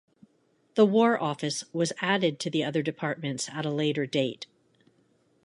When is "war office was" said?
0.87-1.93